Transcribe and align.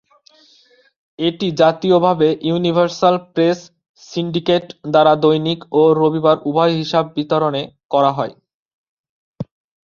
এটি 1.19 1.47
জাতীয়ভাবে 1.61 2.27
Universal 2.47 3.15
Press 3.33 3.59
Syndicate 4.01 4.63
দ্বারা 4.91 5.13
দৈনিক 5.23 5.59
এবং 5.69 5.89
রবিবার 5.99 6.37
উভয় 6.49 6.73
হিসাবে 6.79 7.09
বিতরণ 7.15 7.55
করা 7.93 8.11
হয়। 8.17 8.33